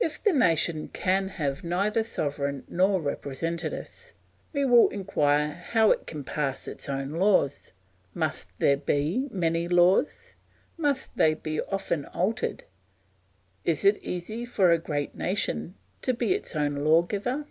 [0.00, 4.14] If the nation can have neither sovereign nor representatives
[4.54, 7.74] we will inquire how it can pass its own laws;
[8.14, 10.36] must there be many laws;
[10.78, 12.64] must they be often altered;
[13.62, 17.44] is it easy for a great nation to be its own lawgiver?